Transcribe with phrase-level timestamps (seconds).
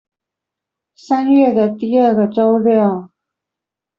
[0.95, 3.11] 三月的第二個週六